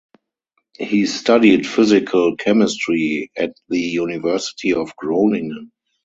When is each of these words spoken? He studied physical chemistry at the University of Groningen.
He 0.79 1.05
studied 1.05 1.67
physical 1.67 2.35
chemistry 2.35 3.29
at 3.37 3.53
the 3.69 3.77
University 3.79 4.73
of 4.73 4.95
Groningen. 4.95 5.69